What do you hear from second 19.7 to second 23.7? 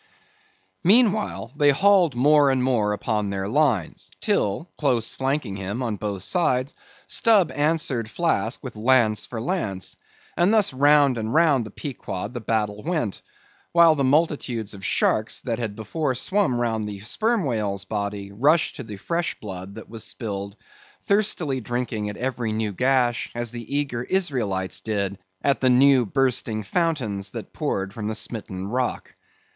that was spilled, thirstily drinking at every new gash, as